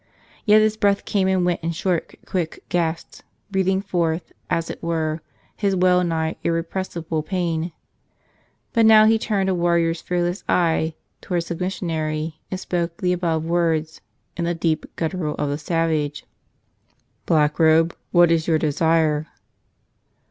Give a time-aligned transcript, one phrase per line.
[0.45, 5.21] Yet his breath came and went in short, quick gasps, breathing forth, as it were,
[5.55, 7.71] his well nigh irrepressible pain.
[8.73, 13.13] But now he turned a warrior's fearless eye to¬ wards the missionary and spoke the
[13.13, 14.01] above words
[14.35, 16.25] in the deep guttural of the savage:
[17.27, 19.27] "Blackrobe, what is your desire?"